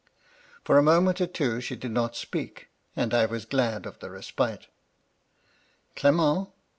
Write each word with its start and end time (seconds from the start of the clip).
For 0.63 0.79
a 0.79 0.81
moment 0.81 1.21
or 1.21 1.27
two 1.27 1.61
she 1.61 1.75
did 1.75 1.91
not 1.91 2.15
speak, 2.15 2.69
and 2.95 3.13
I 3.13 3.27
was 3.27 3.45
glad 3.45 3.85
of 3.85 3.99
the 3.99 4.09
respite. 4.09 4.65
"* 5.55 5.95
Clement 5.95 6.47